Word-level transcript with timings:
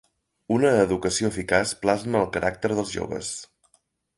Una 0.55 0.69
educació 0.85 1.29
eficaç 1.35 1.73
plasma 1.83 2.19
el 2.25 2.33
caràcter 2.39 2.73
dels 2.73 2.99
joves. 2.99 3.31